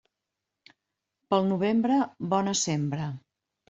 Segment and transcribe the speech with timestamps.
[1.33, 2.01] Pel novembre,
[2.35, 3.17] bona sembra.